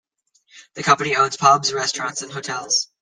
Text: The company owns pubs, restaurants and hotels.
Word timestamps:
The 0.73 0.81
company 0.81 1.15
owns 1.15 1.37
pubs, 1.37 1.71
restaurants 1.73 2.23
and 2.23 2.31
hotels. 2.31 2.87